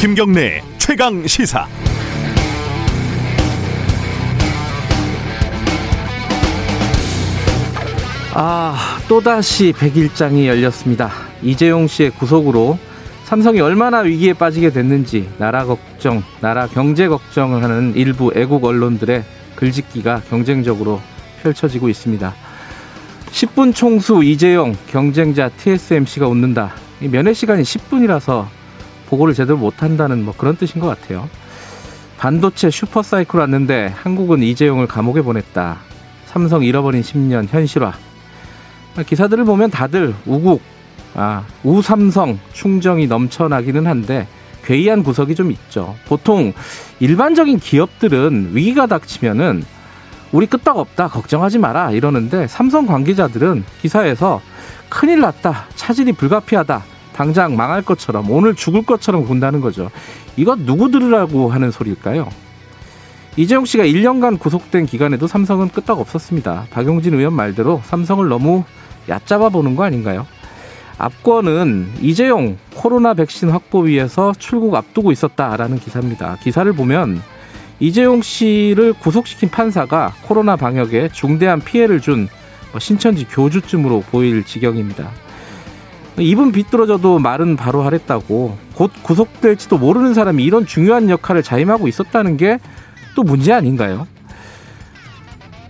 김경래 0.00 0.62
최강 0.78 1.26
시사. 1.26 1.66
아, 8.32 8.98
또다시 9.06 9.74
백일장이 9.78 10.48
열렸습니다. 10.48 11.10
이재용 11.42 11.86
씨의 11.86 12.12
구속으로 12.12 12.78
삼성이 13.24 13.60
얼마나 13.60 13.98
위기에 13.98 14.32
빠지게 14.32 14.70
됐는지 14.70 15.28
나라 15.36 15.66
걱정, 15.66 16.22
나라 16.40 16.66
경제 16.66 17.06
걱정을 17.06 17.62
하는 17.62 17.92
일부 17.94 18.32
애국 18.34 18.64
언론들의 18.64 19.22
글짓기가 19.56 20.22
경쟁적으로 20.30 21.02
펼쳐지고 21.42 21.90
있습니다. 21.90 22.34
10분 23.32 23.74
총수 23.74 24.24
이재용 24.24 24.74
경쟁자 24.88 25.50
TSMC가 25.50 26.26
웃는다. 26.26 26.72
면회 27.00 27.34
시간이 27.34 27.64
10분이라서 27.64 28.59
보고를 29.10 29.34
제대로 29.34 29.58
못한다는 29.58 30.24
뭐 30.24 30.32
그런 30.36 30.56
뜻인 30.56 30.80
것 30.80 30.86
같아요. 30.86 31.28
반도체 32.16 32.70
슈퍼사이클 32.70 33.40
왔는데 33.40 33.92
한국은 33.96 34.42
이재용을 34.42 34.86
감옥에 34.86 35.22
보냈다. 35.22 35.78
삼성 36.26 36.62
잃어버린 36.62 37.02
10년 37.02 37.48
현실화. 37.48 37.92
기사들을 39.06 39.44
보면 39.44 39.70
다들 39.70 40.14
우국, 40.26 40.60
아, 41.14 41.44
우삼성 41.64 42.38
충정이 42.52 43.06
넘쳐나기는 43.06 43.86
한데 43.86 44.28
괴이한 44.64 45.02
구석이 45.02 45.34
좀 45.34 45.50
있죠. 45.50 45.96
보통 46.06 46.52
일반적인 47.00 47.58
기업들은 47.58 48.50
위기가 48.52 48.86
닥치면은 48.86 49.64
우리 50.32 50.46
끄떡 50.46 50.78
없다 50.78 51.08
걱정하지 51.08 51.58
마라 51.58 51.90
이러는데 51.90 52.46
삼성 52.46 52.86
관계자들은 52.86 53.64
기사에서 53.82 54.40
큰일 54.88 55.20
났다 55.20 55.66
차질이 55.74 56.12
불가피하다 56.12 56.84
당장 57.20 57.54
망할 57.54 57.82
것처럼 57.82 58.30
오늘 58.30 58.54
죽을 58.54 58.80
것처럼 58.80 59.26
군다는 59.26 59.60
거죠. 59.60 59.90
이거 60.38 60.56
누구 60.56 60.90
들으라고 60.90 61.50
하는 61.50 61.70
소리일까요? 61.70 62.26
이재용 63.36 63.66
씨가 63.66 63.84
1년간 63.84 64.38
구속된 64.38 64.86
기간에도 64.86 65.26
삼성은 65.26 65.68
끄떡 65.68 66.00
없었습니다. 66.00 66.68
박용진 66.70 67.12
의원 67.12 67.34
말대로 67.34 67.82
삼성을 67.84 68.26
너무 68.26 68.64
얕잡아 69.10 69.50
보는 69.50 69.76
거 69.76 69.84
아닌가요? 69.84 70.26
압권은 70.96 71.92
이재용 72.00 72.56
코로나 72.74 73.12
백신 73.12 73.50
확보 73.50 73.80
위해서 73.80 74.32
출국 74.38 74.74
앞두고 74.74 75.12
있었다라는 75.12 75.78
기사입니다. 75.78 76.38
기사를 76.42 76.72
보면 76.72 77.20
이재용 77.80 78.22
씨를 78.22 78.94
구속시킨 78.94 79.50
판사가 79.50 80.14
코로나 80.22 80.56
방역에 80.56 81.10
중대한 81.12 81.60
피해를 81.60 82.00
준 82.00 82.28
신천지 82.78 83.26
교주쯤으로 83.26 84.04
보일 84.10 84.42
지경입니다. 84.42 85.10
입은 86.20 86.52
비뚤어져도 86.52 87.18
말은 87.18 87.56
바로 87.56 87.82
하랬다고 87.82 88.56
곧 88.74 88.90
구속될지도 89.02 89.78
모르는 89.78 90.14
사람이 90.14 90.44
이런 90.44 90.66
중요한 90.66 91.10
역할을 91.10 91.42
자임하고 91.42 91.88
있었다는 91.88 92.36
게 92.36 92.58
또 93.14 93.22
문제 93.22 93.52
아닌가요? 93.52 94.06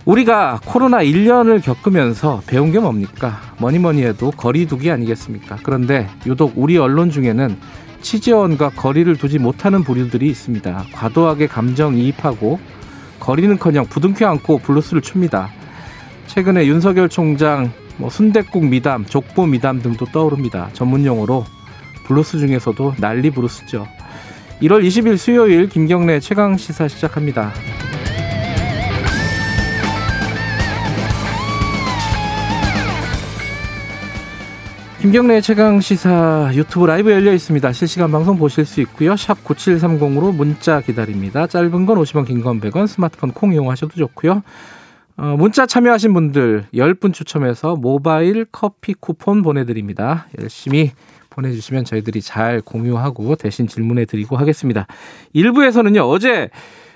우리가 0.05 0.59
코로나 0.65 0.99
1년을 1.03 1.61
겪으면서 1.61 2.41
배운 2.47 2.71
게 2.71 2.79
뭡니까? 2.79 3.39
뭐니 3.59 3.79
뭐니 3.79 4.03
해도 4.03 4.31
거리두기 4.31 4.89
아니겠습니까? 4.89 5.57
그런데 5.63 6.09
유독 6.25 6.53
우리 6.55 6.77
언론 6.77 7.11
중에는 7.11 7.55
취재원과 8.01 8.69
거리를 8.69 9.15
두지 9.15 9.37
못하는 9.37 9.83
부류들이 9.83 10.27
있습니다. 10.27 10.85
과도하게 10.91 11.47
감정이입하고 11.47 12.59
거리는커녕 13.19 13.85
부둥켜 13.85 14.27
안고 14.27 14.59
블루스를 14.59 15.01
춥니다. 15.01 15.49
최근에 16.25 16.65
윤석열 16.65 17.07
총장 17.07 17.71
뭐 18.01 18.09
순대국 18.09 18.65
미담, 18.65 19.05
족보 19.05 19.45
미담 19.45 19.79
등도 19.79 20.07
떠오릅니다. 20.07 20.71
전문 20.73 21.05
용어로 21.05 21.45
블루스 22.05 22.39
중에서도 22.39 22.95
난리 22.97 23.29
브루스죠. 23.29 23.87
1월 24.63 24.83
20일 24.83 25.17
수요일 25.17 25.69
김경래 25.69 26.19
최강 26.19 26.57
시사 26.57 26.87
시작합니다. 26.87 27.51
김경래 34.99 35.41
최강 35.41 35.79
시사 35.79 36.51
유튜브 36.53 36.85
라이브 36.87 37.11
열려 37.11 37.33
있습니다. 37.33 37.71
실시간 37.71 38.11
방송 38.11 38.37
보실 38.37 38.65
수 38.65 38.81
있고요. 38.81 39.15
샵 39.15 39.43
9730으로 39.43 40.33
문자 40.33 40.81
기다립니다. 40.81 41.45
짧은 41.45 41.85
건 41.85 41.97
50원, 41.97 42.25
긴 42.25 42.41
건 42.41 42.59
100원, 42.61 42.87
스마트폰 42.87 43.31
콩 43.31 43.53
이용하셔도 43.53 43.95
좋고요. 43.95 44.41
어, 45.21 45.37
문자 45.37 45.67
참여하신 45.67 46.15
분들 46.15 46.65
10분 46.73 47.13
추첨해서 47.13 47.75
모바일 47.75 48.43
커피 48.51 48.95
쿠폰 48.95 49.43
보내드립니다. 49.43 50.25
열심히 50.41 50.93
보내주시면 51.29 51.85
저희들이 51.85 52.21
잘 52.21 52.59
공유하고 52.59 53.35
대신 53.35 53.67
질문해 53.67 54.05
드리고 54.05 54.35
하겠습니다. 54.35 54.87
1부에서는요, 55.35 56.09
어제 56.09 56.49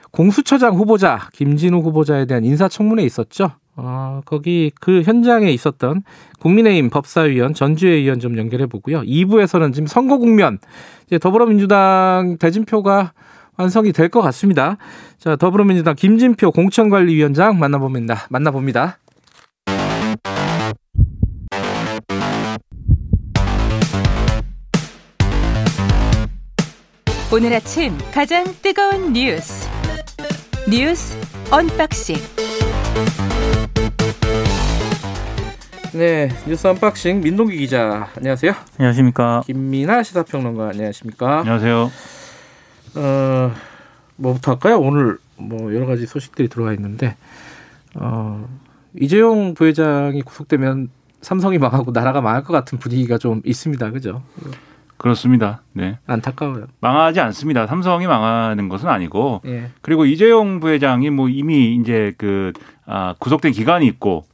공수처장 0.09 0.73
후보자, 0.73 1.29
김진우 1.33 1.81
후보자에 1.81 2.25
대한 2.25 2.43
인사청문회 2.43 3.03
있었죠? 3.03 3.51
어, 3.75 4.21
거기 4.25 4.71
그 4.81 5.03
현장에 5.03 5.51
있었던 5.51 6.01
국민의힘 6.39 6.89
법사위원 6.89 7.53
전주혜 7.53 7.91
의원 7.91 8.19
좀 8.19 8.39
연결해 8.39 8.65
보고요. 8.65 9.01
2부에서는 9.01 9.71
지금 9.71 9.85
선거 9.85 10.17
국면 10.17 10.57
이제 11.05 11.19
더불어민주당 11.19 12.37
대진표가 12.39 13.13
완성이 13.57 13.91
될 13.91 14.09
것 14.09 14.21
같습니다. 14.21 14.77
자, 15.17 15.35
더불어민주당 15.35 15.95
김진표 15.95 16.51
공천관리위원장 16.51 17.57
만나봅니다. 17.59 18.27
만나봅니다. 18.29 18.99
오늘 27.33 27.53
아침 27.53 27.97
가장 28.13 28.45
뜨거운 28.61 29.13
뉴스 29.13 29.67
뉴스 30.69 31.17
언박싱 31.51 32.15
네, 35.93 36.29
뉴스 36.45 36.67
unboxing 36.67 37.21
민동기 37.21 37.57
기자 37.57 38.09
안녕하세요. 38.17 38.53
안녕하십니까. 38.77 39.43
김민아 39.45 40.03
시사평론가 40.03 40.69
안녕하십니까. 40.69 41.39
안녕하세요. 41.39 41.89
어, 42.95 43.51
뭐부터 44.15 44.51
할까요? 44.53 44.79
오늘 44.79 45.17
뭐 45.37 45.73
여러 45.73 45.85
가지 45.85 46.05
소식들이 46.05 46.47
들어와 46.47 46.73
있는데 46.73 47.15
어, 47.95 48.47
이재용 48.99 49.53
부회장이 49.53 50.21
구속되면 50.21 50.89
삼성이 51.21 51.57
망하고 51.57 51.91
나라가 51.91 52.21
망할 52.21 52.43
것 52.43 52.53
같은 52.53 52.77
분위기가 52.77 53.17
좀 53.17 53.41
있습니다. 53.43 53.91
그죠? 53.91 54.21
그렇습니다. 54.97 55.61
네. 55.73 55.97
안타까워요. 56.05 56.67
망하지 56.79 57.19
않습니다. 57.19 57.67
삼성이 57.67 58.07
망하는 58.07 58.69
것은 58.69 58.87
아니고. 58.87 59.41
예. 59.45 59.69
그리고 59.81 60.05
이재용 60.05 60.59
부회장이 60.59 61.09
뭐 61.09 61.27
이미 61.27 61.75
이제 61.75 62.13
그 62.17 62.53
아, 62.85 63.15
구속된 63.19 63.51
기간이 63.51 63.85
있고 63.87 64.25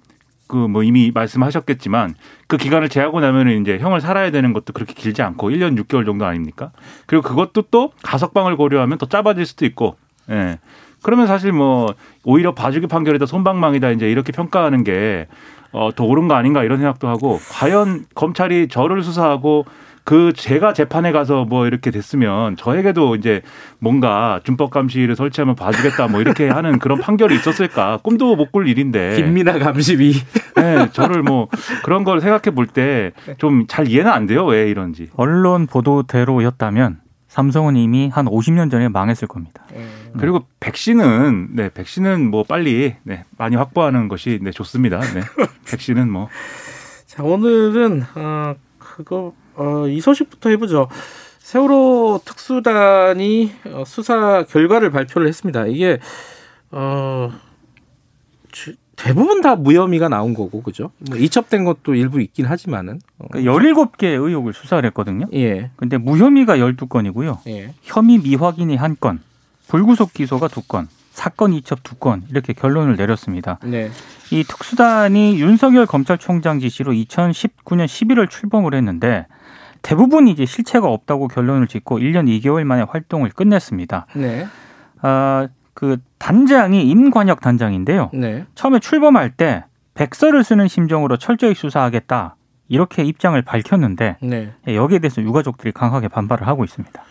그 0.52 0.68
뭐 0.68 0.84
이미 0.84 1.12
말씀하셨겠지만 1.14 2.16
그 2.48 2.58
기간을 2.58 2.90
제하고 2.90 3.22
나면은 3.22 3.62
이제 3.62 3.80
형을 3.80 4.02
살아야 4.02 4.32
되는 4.32 4.52
것도 4.52 4.74
그렇게 4.74 4.94
길지 4.94 5.22
않고 5.22 5.50
1년 5.50 5.82
6개월 5.82 6.06
정도 6.06 6.26
아닙니까? 6.26 6.72
그리고 7.06 7.24
그것도 7.28 7.64
또 7.72 7.94
가석방을 8.04 8.58
고려하면 8.58 8.98
더 8.98 9.06
짧아질 9.06 9.46
수도 9.46 9.66
있고. 9.66 9.96
예. 10.30 10.60
그러면 11.04 11.26
사실 11.26 11.54
뭐 11.54 11.96
오히려 12.26 12.54
봐주기 12.54 12.88
판결이다 12.88 13.26
손방망이다 13.26 13.92
이제 13.92 14.12
이렇게 14.12 14.34
평가하는 14.34 14.84
게 14.84 15.28
어, 15.72 15.90
더 15.96 16.04
옳은 16.04 16.28
거 16.28 16.36
아닌가 16.36 16.64
이런 16.64 16.80
생각도 16.80 17.08
하고 17.08 17.40
과연 17.52 18.06
검찰이 18.14 18.68
저를 18.68 19.04
수사하고 19.04 19.66
그 20.04 20.34
제가 20.34 20.74
재판에 20.74 21.12
가서 21.12 21.46
뭐 21.46 21.68
이렇게 21.68 21.92
됐으면 21.92 22.56
저에게도 22.58 23.16
이제 23.16 23.42
뭔가 23.80 24.40
준법 24.44 24.72
감시를 24.72 25.16
설치하면 25.16 25.56
봐주겠다 25.56 26.08
뭐 26.08 26.22
이렇게 26.22 26.50
하는 26.50 26.80
그런 26.80 27.00
판결이 27.00 27.36
있었을까? 27.36 28.00
꿈도 28.04 28.36
못 28.36 28.52
꿀 28.52 28.68
일인데. 28.68 29.16
김민아 29.16 29.60
감시위. 29.60 30.14
네, 30.58 30.90
저를 30.92 31.22
뭐 31.24 31.48
그런 31.84 32.04
걸 32.04 32.20
생각해 32.20 32.54
볼 32.56 32.68
때 32.68 33.12
좀 33.38 33.66
잘 33.68 33.88
이해는 33.88 34.12
안 34.12 34.26
돼요. 34.26 34.46
왜 34.46 34.70
이런지. 34.70 35.10
언론 35.16 35.68
보도대로였다면 35.68 37.00
삼성은 37.28 37.78
이미 37.78 38.10
한 38.10 38.26
50년 38.26 38.70
전에 38.70 38.90
망했을 38.90 39.28
겁니다. 39.28 39.64
그리고 40.18 40.46
백신은 40.60 41.50
네 41.56 41.70
백신은 41.70 42.30
뭐 42.30 42.44
빨리 42.44 42.96
네 43.04 43.24
많이 43.38 43.56
확보하는 43.56 44.10
것이 44.10 44.40
네 44.42 44.52
좋습니다. 44.52 45.00
네. 45.00 45.22
백신은 45.72 46.10
뭐. 46.12 46.28
자, 47.06 47.24
오늘은 47.24 48.04
어 48.16 48.56
그거 48.80 49.34
어, 49.56 49.88
이 49.88 50.00
소식부터 50.02 50.50
해보죠. 50.50 50.88
세월호 51.40 52.22
특수단이 52.24 53.52
어, 53.66 53.84
수사 53.86 54.44
결과를 54.44 54.92
발표를 54.92 55.28
했습니다. 55.28 55.66
이게 55.68 56.00
어 56.72 57.32
주, 58.52 58.76
대부분 58.96 59.42
다 59.42 59.56
무혐의가 59.56 60.10
나온 60.10 60.34
거고 60.34 60.62
그죠? 60.62 60.92
뭐 61.00 61.18
이첩된 61.18 61.66
것도 61.66 61.96
일부 61.96 62.22
있긴 62.22 62.46
하지만은 62.46 63.00
어, 63.18 63.26
그러니까 63.32 63.52
17개 63.52 64.06
의혹을 64.06 64.54
수사를 64.54 64.86
했거든요. 64.90 65.26
예. 65.34 65.72
근데 65.76 65.98
무혐의가 65.98 66.58
12건이고요. 66.58 67.40
예. 67.48 67.74
혐의 67.82 68.20
미확인이 68.20 68.78
1건, 68.78 69.20
불구속 69.68 70.14
기소가 70.14 70.48
2건, 70.48 70.88
사건 71.12 71.54
이첩 71.54 71.84
2건 71.84 72.22
이렇게 72.30 72.54
결론을 72.54 72.96
내렸습니다. 72.96 73.58
네. 73.64 73.90
이 74.32 74.44
특수단이 74.44 75.40
윤석열 75.42 75.86
검찰총장 75.86 76.60
지시로 76.60 76.94
2019년 76.94 77.86
11월 77.86 78.30
출범을 78.30 78.74
했는데 78.76 79.26
대부분 79.82 80.28
이제 80.28 80.46
실체가 80.46 80.88
없다고 80.88 81.28
결론을 81.28 81.68
짓고 81.68 82.00
1년 82.00 82.28
2개월 82.28 82.64
만에 82.64 82.84
활동을 82.84 83.30
끝냈습니다. 83.30 84.08
네. 84.16 84.46
아, 85.02 85.48
그 85.74 85.98
단장이 86.20 86.88
임관혁 86.88 87.42
단장인데요. 87.42 88.12
네. 88.14 88.46
처음에 88.56 88.80
출범할 88.80 89.32
때 89.32 89.66
백서를 89.94 90.44
쓰는 90.44 90.68
심정으로 90.68 91.18
철저히 91.18 91.54
수사하겠다. 91.54 92.36
이렇게 92.70 93.04
입장을 93.04 93.42
밝혔는데 93.42 94.18
네. 94.22 94.54
예, 94.68 94.76
여기에 94.76 95.00
대해서 95.00 95.22
유가족들이 95.22 95.74
강하게 95.74 96.08
반발을 96.08 96.48
하고 96.48 96.64
있습니다. 96.64 97.04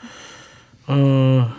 어, 0.88 1.50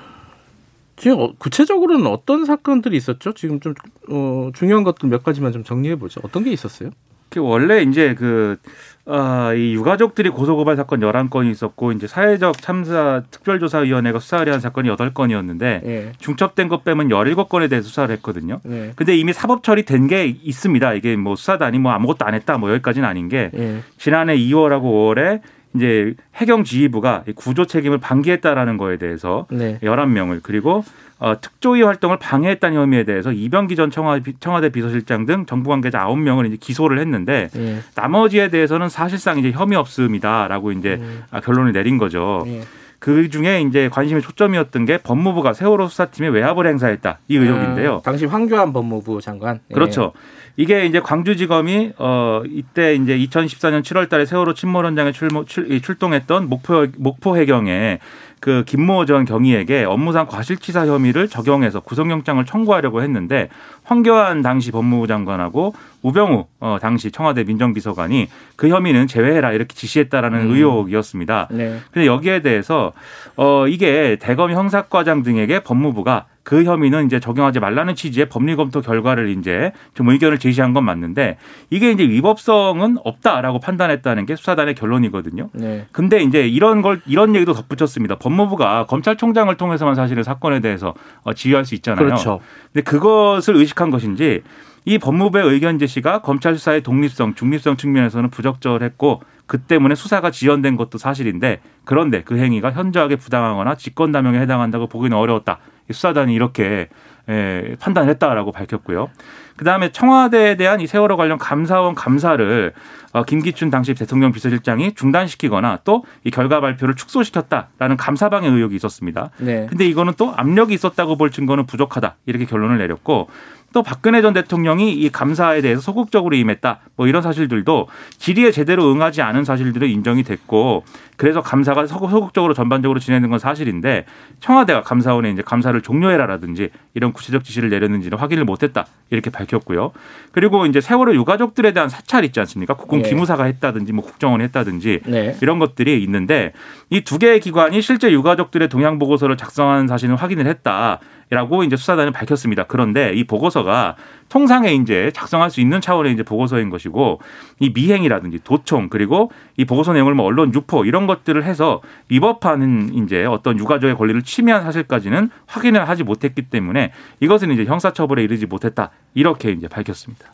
지금 0.95 1.19
어, 1.19 1.33
구체적으로는 1.37 2.07
어떤 2.07 2.45
사건들이 2.45 2.97
있었죠? 2.97 3.33
지금 3.33 3.59
좀 3.59 3.75
어, 4.09 4.49
중요한 4.53 4.83
것들 4.83 5.07
몇 5.07 5.23
가지만 5.23 5.51
좀 5.51 5.63
정리해 5.63 5.97
보죠. 5.97 6.19
어떤 6.23 6.43
게 6.43 6.51
있었어요? 6.51 6.89
그 7.31 7.39
원래 7.39 7.81
이제 7.81 8.13
그, 8.13 8.57
아, 9.05 9.53
이 9.53 9.73
유가족들이 9.73 10.29
고소고발 10.29 10.75
사건 10.75 10.99
11건이 10.99 11.49
있었고, 11.49 11.93
이제 11.93 12.05
사회적 12.05 12.61
참사 12.61 13.23
특별조사위원회가 13.31 14.19
수사를 14.19 14.51
한 14.51 14.59
사건이 14.59 14.89
8건이었는데, 14.89 15.63
예. 15.63 16.11
중첩된 16.19 16.67
것 16.67 16.83
빼면 16.83 17.07
17건에 17.07 17.69
대해 17.69 17.81
수사를 17.81 18.13
했거든요. 18.15 18.59
네. 18.63 18.91
근데 18.97 19.15
이미 19.15 19.31
사법 19.31 19.63
처리된 19.63 20.07
게 20.07 20.25
있습니다. 20.25 20.93
이게 20.93 21.15
뭐 21.15 21.37
수사단이 21.37 21.79
뭐 21.79 21.93
아무것도 21.93 22.25
안 22.25 22.33
했다 22.33 22.57
뭐 22.57 22.69
여기까지는 22.71 23.07
아닌 23.07 23.29
게 23.29 23.49
예. 23.55 23.81
지난해 23.97 24.37
2월하고 24.37 24.83
5월에 24.83 25.41
이제 25.75 26.13
해경 26.35 26.63
지휘부가 26.63 27.23
이 27.27 27.31
구조 27.33 27.65
책임을 27.65 27.97
방기했다라는 27.99 28.77
거에 28.77 28.97
대해서 28.97 29.47
네. 29.49 29.79
11명을 29.81 30.41
그리고 30.43 30.83
어, 31.19 31.39
특조위 31.39 31.83
활동을 31.83 32.17
방해했다는 32.17 32.75
혐의에 32.75 33.03
대해서 33.03 33.31
이병기 33.31 33.75
전 33.75 33.91
청와대, 33.91 34.33
청와대 34.39 34.69
비서실장 34.69 35.27
등 35.27 35.45
정부 35.45 35.69
관계자 35.69 35.99
9명을 36.07 36.47
이제 36.47 36.57
기소를 36.59 36.97
했는데 36.97 37.49
예. 37.55 37.77
나머지에 37.93 38.47
대해서는 38.49 38.89
사실상 38.89 39.37
이제 39.37 39.51
혐의 39.51 39.77
없음이다라고 39.77 40.71
이제 40.71 40.97
음. 40.99 41.23
아, 41.29 41.39
결론을 41.39 41.73
내린 41.73 41.99
거죠. 41.99 42.43
예. 42.47 42.61
그 43.01 43.29
중에 43.31 43.61
이제 43.61 43.89
관심의 43.89 44.21
초점이었던 44.21 44.85
게 44.85 44.99
법무부가 44.99 45.53
세월호 45.53 45.87
수사팀에 45.87 46.27
외압을 46.27 46.67
행사했다 46.67 47.17
이 47.29 47.35
의혹인데요. 47.35 47.95
아, 47.95 48.01
당시 48.03 48.27
황교안 48.27 48.73
법무부 48.73 49.21
장관. 49.21 49.59
예. 49.71 49.73
그렇죠. 49.73 50.13
이게 50.55 50.85
이제 50.85 50.99
광주지검이 50.99 51.93
어 51.97 52.43
이때 52.45 52.93
이제 52.93 53.17
2014년 53.17 53.81
7월달에 53.81 54.27
세월호 54.27 54.53
침몰 54.53 54.85
현장에 54.85 55.11
출모, 55.13 55.45
출, 55.45 55.71
이 55.71 55.81
출동했던 55.81 56.47
목포 56.47 56.87
목포 56.97 57.37
해경에 57.37 57.97
그 58.41 58.63
김모 58.65 59.05
전 59.05 59.23
경위에게 59.23 59.83
업무상 59.83 60.25
과실치사 60.25 60.87
혐의를 60.87 61.27
적용해서 61.27 61.79
구속영장을 61.79 62.43
청구하려고 62.43 63.03
했는데 63.03 63.49
황교안 63.83 64.41
당시 64.41 64.71
법무부 64.71 65.05
장관하고 65.05 65.75
우병우 66.01 66.47
어 66.59 66.77
당시 66.81 67.11
청와대 67.11 67.43
민정비서관이 67.43 68.29
그 68.55 68.67
혐의는 68.67 69.05
제외해라 69.05 69.51
이렇게 69.53 69.75
지시했다라는 69.75 70.39
음. 70.39 70.55
의혹이었습니다. 70.55 71.49
네. 71.51 71.77
근데 71.91 72.07
여기에 72.07 72.41
대해서 72.41 72.93
어 73.37 73.67
이게 73.67 74.17
대검 74.19 74.51
형사과장 74.51 75.21
등에게 75.21 75.59
법무부가 75.59 76.25
그 76.43 76.63
혐의는 76.63 77.05
이제 77.05 77.19
적용하지 77.19 77.59
말라는 77.59 77.95
취지의 77.95 78.29
법리 78.29 78.55
검토 78.55 78.81
결과를 78.81 79.29
이제 79.29 79.71
좀 79.93 80.09
의견을 80.09 80.39
제시한 80.39 80.73
건 80.73 80.85
맞는데 80.85 81.37
이게 81.69 81.91
이제 81.91 82.03
위법성은 82.03 82.97
없다라고 83.03 83.59
판단했다는 83.59 84.25
게 84.25 84.35
수사단의 84.35 84.75
결론이거든요. 84.75 85.49
네. 85.53 85.85
근데 85.91 86.21
이제 86.23 86.47
이런 86.47 86.81
걸 86.81 87.01
이런 87.05 87.35
얘기도 87.35 87.53
덧붙였습니다. 87.53 88.17
법무부가 88.17 88.87
검찰총장을 88.87 89.55
통해서만 89.55 89.95
사실은 89.95 90.23
사건에 90.23 90.59
대해서 90.59 90.93
어, 91.23 91.33
지휘할 91.33 91.65
수 91.65 91.75
있잖아요. 91.75 92.05
그렇죠. 92.05 92.39
근데 92.73 92.83
그것을 92.83 93.55
의식한 93.55 93.91
것인지 93.91 94.41
이 94.85 94.97
법무부의 94.97 95.47
의견 95.47 95.77
제시가 95.77 96.21
검찰 96.21 96.55
수사의 96.55 96.81
독립성, 96.81 97.35
중립성 97.35 97.77
측면에서는 97.77 98.29
부적절했고 98.31 99.21
그 99.45 99.59
때문에 99.59 99.95
수사가 99.95 100.31
지연된 100.31 100.75
것도 100.75 100.97
사실인데 100.97 101.59
그런데 101.83 102.23
그 102.23 102.37
행위가 102.37 102.71
현저하게 102.71 103.17
부당하거나 103.17 103.75
직권남용에 103.75 104.39
해당한다고 104.39 104.87
보기는 104.87 105.15
어려웠다. 105.15 105.59
이 105.89 105.93
수사단이 105.93 106.33
이렇게 106.33 106.87
에, 107.29 107.75
판단했다라고 107.79 108.51
밝혔고요. 108.51 109.09
그 109.57 109.65
다음에 109.65 109.91
청와대에 109.91 110.55
대한 110.55 110.81
이 110.81 110.87
세월호 110.87 111.17
관련 111.17 111.37
감사원 111.37 111.93
감사를 111.93 112.73
어, 113.13 113.23
김기춘 113.23 113.69
당시 113.69 113.93
대통령 113.93 114.31
비서실장이 114.31 114.95
중단시키거나 114.95 115.79
또 115.83 116.03
이 116.23 116.31
결과 116.31 116.61
발표를 116.61 116.95
축소시켰다라는 116.95 117.97
감사방의 117.97 118.49
의혹이 118.49 118.75
있었습니다. 118.75 119.31
네. 119.37 119.67
근데 119.69 119.85
이거는 119.85 120.13
또 120.17 120.33
압력이 120.35 120.73
있었다고 120.73 121.15
볼 121.17 121.29
증거는 121.31 121.65
부족하다 121.65 122.15
이렇게 122.25 122.45
결론을 122.45 122.77
내렸고 122.77 123.27
또 123.73 123.83
박근혜 123.83 124.21
전 124.21 124.33
대통령이 124.33 124.93
이 124.93 125.09
감사에 125.09 125.61
대해서 125.61 125.81
소극적으로 125.81 126.35
임했다 126.35 126.79
뭐 126.97 127.07
이런 127.07 127.21
사실들도 127.21 127.87
질의에 128.17 128.51
제대로 128.51 128.91
응하지 128.91 129.21
않은 129.21 129.43
사실들은 129.45 129.87
인정이 129.87 130.23
됐고 130.23 130.83
그래서 131.17 131.41
감사가 131.41 131.85
소- 131.87 132.09
소극적으로 132.09 132.53
전반적으로 132.53 132.99
진행된 132.99 133.29
건 133.29 133.39
사실인데 133.39 134.05
청와대가 134.39 134.81
감사원에 134.81 135.29
이제 135.31 135.41
감사를 135.41 135.79
종료해라라든지 135.81 136.69
이런 136.95 137.13
구체적 137.13 137.43
지시를 137.43 137.69
내렸는지는 137.69 138.17
확인을 138.17 138.43
못했다 138.43 138.85
이렇게 139.11 139.29
밝혔고요. 139.29 139.91
그리고 140.31 140.65
이제 140.65 140.81
세월호 140.81 141.13
유가족들에 141.15 141.73
대한 141.73 141.89
사찰 141.89 142.25
있지 142.25 142.39
않습니까? 142.39 142.73
국군 142.73 142.99
예. 143.05 143.09
기무사가 143.09 143.43
했다든지 143.43 143.93
뭐 143.93 144.03
국정원이 144.03 144.43
했다든지 144.45 145.01
네. 145.05 145.37
이런 145.41 145.59
것들이 145.59 146.01
있는데 146.03 146.53
이 146.89 147.01
두 147.01 147.17
개의 147.19 147.39
기관이 147.39 147.81
실제 147.81 148.11
유가족들의 148.11 148.69
동향 148.69 148.97
보고서를 148.99 149.35
작성한 149.37 149.87
사실은 149.87 150.15
확인을 150.15 150.47
했다 150.47 150.99
라고 151.31 151.63
이제 151.63 151.75
수사단은 151.75 152.11
밝혔습니다. 152.11 152.65
그런데 152.65 153.13
이 153.13 153.23
보고서가 153.23 153.95
통상에 154.29 154.73
이제 154.73 155.11
작성할 155.13 155.49
수 155.49 155.61
있는 155.61 155.81
차원의 155.81 156.13
이제 156.13 156.23
보고서인 156.23 156.69
것이고 156.69 157.19
이 157.59 157.71
미행이라든지 157.73 158.39
도청 158.43 158.89
그리고 158.89 159.31
이 159.57 159.65
보고서 159.65 159.93
내용을 159.93 160.13
뭐 160.13 160.25
언론 160.25 160.53
유포 160.53 160.85
이런 160.85 161.07
것들을 161.07 161.43
해서 161.43 161.81
위법하는 162.09 162.93
이제 162.95 163.25
어떤 163.25 163.57
유가족의 163.57 163.95
권리를 163.95 164.21
침해한 164.21 164.63
사실까지는 164.63 165.29
확인을 165.47 165.87
하지 165.87 166.03
못했기 166.03 166.49
때문에 166.49 166.91
이것은 167.21 167.51
이제 167.51 167.65
형사처벌에 167.65 168.23
이르지 168.23 168.45
못했다 168.45 168.91
이렇게 169.13 169.51
이제 169.51 169.67
밝혔습니다. 169.67 170.25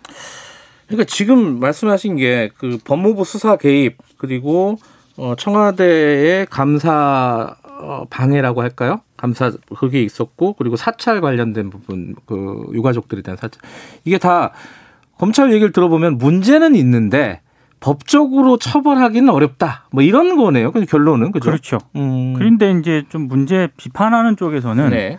그러니까 0.87 1.05
지금 1.05 1.59
말씀하신 1.59 2.17
게 2.17 2.49
그 2.57 2.77
법무부 2.83 3.23
수사 3.23 3.55
개입 3.55 3.97
그리고 4.17 4.77
어, 5.17 5.35
청와대의 5.35 6.47
감사 6.47 7.55
어, 7.79 8.05
방해라고 8.09 8.61
할까요? 8.61 9.01
감사 9.17 9.51
그게 9.77 10.01
있었고 10.03 10.53
그리고 10.53 10.75
사찰 10.75 11.21
관련된 11.21 11.69
부분 11.69 12.15
그 12.25 12.65
유가족들에 12.73 13.21
대한 13.23 13.37
사찰 13.37 13.61
이게 14.05 14.17
다 14.17 14.51
검찰 15.17 15.51
얘기를 15.51 15.71
들어보면 15.71 16.17
문제는 16.17 16.75
있는데 16.75 17.41
법적으로 17.79 18.57
처벌하기는 18.57 19.29
어렵다. 19.29 19.85
뭐 19.91 20.01
이런 20.03 20.35
거네요. 20.35 20.71
그 20.71 20.83
결론은 20.85 21.31
그죠? 21.31 21.49
그렇죠. 21.51 21.77
음. 21.95 22.33
그런데 22.35 22.71
이제 22.71 23.03
좀 23.09 23.27
문제 23.27 23.69
비판하는 23.77 24.35
쪽에서는 24.35 24.89
네. 24.89 25.17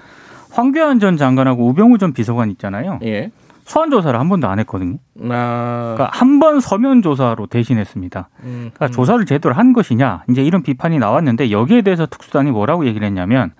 황교안 0.50 0.98
전 0.98 1.16
장관하고 1.16 1.68
우병우 1.68 1.98
전 1.98 2.12
비서관 2.12 2.50
있잖아요. 2.50 2.98
예. 3.04 3.30
소환 3.64 3.90
조사를 3.90 4.18
한 4.18 4.28
번도 4.28 4.48
안 4.48 4.58
했거든요. 4.60 4.96
아. 5.30 5.94
그러니까 5.96 6.10
한 6.12 6.38
번 6.40 6.58
서면 6.60 7.02
조사로 7.02 7.46
대신했습니다. 7.46 8.28
음, 8.44 8.70
그러니까 8.72 8.88
조사를 8.88 9.24
제대로 9.26 9.54
한 9.54 9.72
것이냐 9.72 10.24
이제 10.30 10.42
이런 10.42 10.62
비판이 10.62 10.98
나왔는데 10.98 11.50
여기에 11.50 11.82
대해서 11.82 12.06
특수단이 12.06 12.50
뭐라고 12.50 12.86
얘기를 12.86 13.06
했냐면 13.06 13.52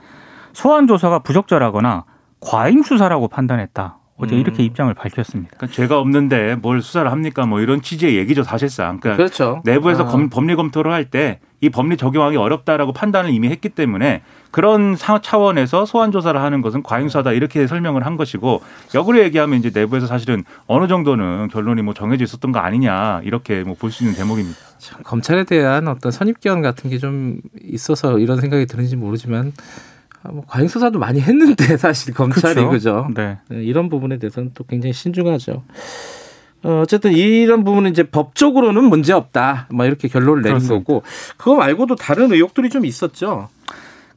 소환 0.58 0.88
조사가 0.88 1.20
부적절하거나 1.20 2.04
과잉 2.40 2.82
수사라고 2.82 3.28
판단했다. 3.28 3.96
어제 4.20 4.34
음. 4.34 4.40
이렇게 4.40 4.64
입장을 4.64 4.92
밝혔습니다. 4.92 5.52
그러니까 5.56 5.72
죄가 5.76 6.00
없는데 6.00 6.56
뭘 6.56 6.82
수사를 6.82 7.08
합니까? 7.12 7.46
뭐 7.46 7.60
이런 7.60 7.80
취지의 7.80 8.16
얘기죠 8.16 8.42
사실상. 8.42 8.98
그러니까 8.98 9.16
그렇죠. 9.16 9.62
내부에서 9.64 10.02
아. 10.02 10.06
검- 10.08 10.28
법리 10.28 10.56
검토를 10.56 10.90
할 10.92 11.04
때 11.10 11.38
이 11.60 11.70
법리 11.70 11.96
적용하기 11.96 12.36
어렵다라고 12.36 12.92
판단을 12.92 13.30
이미 13.30 13.48
했기 13.48 13.68
때문에 13.68 14.22
그런 14.52 14.94
사- 14.94 15.20
차원에서 15.20 15.86
소환 15.86 16.12
조사를 16.12 16.40
하는 16.40 16.62
것은 16.62 16.84
과잉수사다 16.84 17.32
이렇게 17.32 17.66
설명을 17.66 18.06
한 18.06 18.16
것이고 18.16 18.62
역으로 18.94 19.18
얘기하면 19.20 19.58
이제 19.58 19.70
내부에서 19.74 20.06
사실은 20.06 20.44
어느 20.68 20.86
정도는 20.86 21.48
결론이 21.48 21.82
뭐 21.82 21.94
정해져 21.94 22.22
있었던 22.24 22.52
거 22.52 22.60
아니냐 22.60 23.22
이렇게 23.24 23.62
뭐 23.64 23.74
볼 23.74 23.90
수 23.90 24.04
있는 24.04 24.16
대목입니다. 24.16 24.56
참, 24.78 25.02
검찰에 25.02 25.42
대한 25.44 25.88
어떤 25.88 26.12
선입견 26.12 26.62
같은 26.62 26.90
게 26.90 26.98
좀 26.98 27.38
있어서 27.62 28.18
이런 28.20 28.40
생각이 28.40 28.66
드는지 28.66 28.94
모르지만 28.96 29.52
아, 29.58 29.97
뭐 30.24 30.44
과잉 30.46 30.68
수사도 30.68 30.98
많이 30.98 31.20
했는데 31.20 31.76
사실 31.78 32.14
검찰이. 32.14 32.64
그죠 32.66 33.08
네. 33.14 33.38
네, 33.48 33.62
이런 33.62 33.88
부분에 33.88 34.18
대해서는 34.18 34.50
또 34.54 34.64
굉장히 34.64 34.92
신중하죠. 34.92 35.62
어, 36.64 36.80
어쨌든 36.82 37.12
이런 37.12 37.62
부분은 37.64 37.90
이제 37.90 38.02
법적으로는 38.02 38.84
문제 38.84 39.12
없다. 39.12 39.68
뭐 39.70 39.86
이렇게 39.86 40.08
결론을 40.08 40.42
내린 40.42 40.58
그렇습니다. 40.58 40.84
거고 40.84 41.02
그거 41.36 41.54
말고도 41.56 41.96
다른 41.96 42.32
의혹들이 42.32 42.68
좀 42.68 42.84
있었죠. 42.84 43.48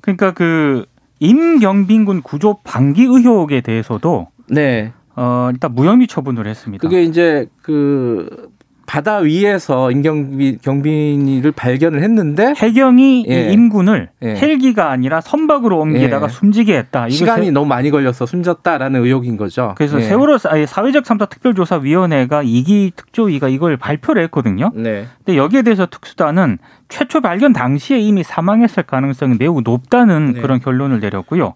그러니까 0.01 0.33
그 0.33 0.85
임경빈군 1.19 2.23
구조 2.23 2.57
방기 2.63 3.03
의혹에 3.03 3.61
대해서도 3.61 4.27
네. 4.49 4.91
어 5.15 5.49
일단 5.53 5.75
무혐의 5.75 6.07
처분을 6.07 6.47
했습니다. 6.47 6.81
그게 6.81 7.03
이제 7.03 7.47
그 7.61 8.50
바다 8.91 9.19
위에서 9.19 9.89
임경비 9.89 10.57
경비를 10.61 11.53
발견을 11.53 12.03
했는데 12.03 12.53
해경이 12.57 13.25
예. 13.29 13.47
이 13.49 13.53
임군을 13.53 14.09
예. 14.21 14.35
헬기가 14.35 14.91
아니라 14.91 15.21
선박으로 15.21 15.79
옮기다가 15.79 16.25
예. 16.25 16.29
숨지게 16.29 16.77
했다. 16.77 17.07
시간이 17.07 17.45
세- 17.45 17.51
너무 17.51 17.67
많이 17.67 17.89
걸려서 17.89 18.25
숨졌다라는 18.25 19.01
의혹인 19.01 19.37
거죠. 19.37 19.75
그래서 19.77 19.97
예. 19.99 20.03
세월호 20.03 20.37
사회적 20.39 21.05
참사 21.05 21.25
특별조사위원회가 21.27 22.43
이기 22.43 22.91
특조위가 22.93 23.47
이걸 23.47 23.77
발표를 23.77 24.23
했거든요. 24.23 24.71
네. 24.75 25.05
근데 25.23 25.37
여기에 25.37 25.61
대해서 25.61 25.85
특수단은 25.85 26.57
최초 26.89 27.21
발견 27.21 27.53
당시에 27.53 27.97
이미 27.97 28.23
사망했을 28.23 28.83
가능성이 28.83 29.37
매우 29.39 29.61
높다는 29.61 30.33
네. 30.33 30.41
그런 30.41 30.59
결론을 30.59 30.99
내렸고요. 30.99 31.53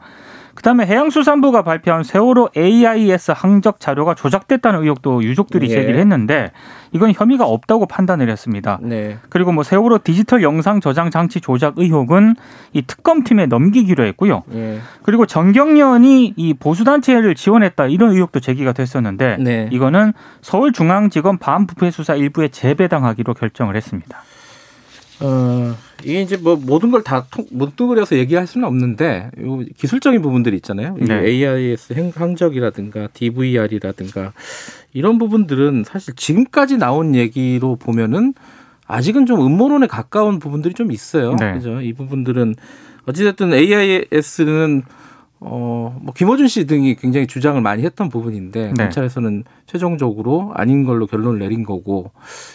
그다음에 0.55 0.85
해양수산부가 0.85 1.61
발표한 1.63 2.03
세월호 2.03 2.49
AIS 2.55 3.31
항적 3.35 3.79
자료가 3.79 4.15
조작됐다는 4.15 4.81
의혹도 4.81 5.21
유족들이 5.21 5.69
예. 5.69 5.75
제기를 5.75 5.99
했는데 5.99 6.51
이건 6.91 7.11
혐의가 7.13 7.45
없다고 7.45 7.85
판단을 7.85 8.29
했습니다. 8.29 8.79
네. 8.81 9.17
그리고 9.29 9.51
뭐 9.51 9.63
세월호 9.63 9.99
디지털 10.03 10.41
영상 10.43 10.79
저장 10.79 11.11
장치 11.11 11.41
조작 11.41 11.73
의혹은 11.77 12.35
이 12.73 12.81
특검팀에 12.81 13.47
넘기기로 13.47 14.05
했고요. 14.05 14.43
예. 14.53 14.79
그리고 15.03 15.25
정경련이 15.25 16.33
이 16.35 16.53
보수단체를 16.53 17.35
지원했다 17.35 17.87
이런 17.87 18.11
의혹도 18.11 18.39
제기가 18.39 18.71
됐었는데 18.71 19.37
네. 19.39 19.69
이거는 19.71 20.13
서울중앙지검 20.41 21.37
반부패 21.37 21.91
수사 21.91 22.15
일부에 22.15 22.47
재배당하기로 22.47 23.33
결정을 23.33 23.75
했습니다. 23.75 24.23
어, 25.21 25.75
이게 26.03 26.21
이제 26.21 26.37
뭐 26.37 26.55
모든 26.55 26.91
걸 26.91 27.03
다 27.03 27.25
뭉뚱그려서 27.51 28.17
얘기할 28.17 28.47
수는 28.47 28.67
없는데 28.67 29.31
요 29.41 29.59
기술적인 29.77 30.21
부분들이 30.21 30.55
있잖아요. 30.57 30.95
이 30.99 31.05
네. 31.05 31.25
AIS 31.25 31.93
행- 31.93 32.11
항적이라든가 32.15 33.07
DVR이라든가 33.13 34.33
이런 34.93 35.17
부분들은 35.17 35.83
사실 35.85 36.13
지금까지 36.15 36.77
나온 36.77 37.15
얘기로 37.15 37.75
보면은 37.77 38.33
아직은 38.87 39.25
좀 39.25 39.45
음모론에 39.45 39.87
가까운 39.87 40.37
부분들이 40.39 40.73
좀 40.73 40.91
있어요. 40.91 41.35
네. 41.39 41.53
그죠? 41.53 41.81
이 41.81 41.93
부분들은 41.93 42.55
어찌됐든 43.07 43.53
AIS는 43.53 44.83
어, 45.47 45.95
뭐 46.01 46.11
김어준 46.13 46.47
씨 46.47 46.65
등이 46.65 46.95
굉장히 46.95 47.27
주장을 47.27 47.59
많이 47.61 47.83
했던 47.83 48.09
부분인데 48.09 48.73
네. 48.75 48.83
검찰에서는 48.83 49.43
최종적으로 49.67 50.51
아닌 50.55 50.85
걸로 50.85 51.05
결론을 51.05 51.37
내린 51.39 51.63
거고 51.63 52.11